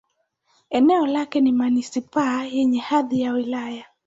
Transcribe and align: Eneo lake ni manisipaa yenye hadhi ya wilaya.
Eneo 0.69 1.05
lake 1.05 1.41
ni 1.41 1.51
manisipaa 1.51 2.43
yenye 2.43 2.79
hadhi 2.79 3.21
ya 3.21 3.31
wilaya. 3.33 3.85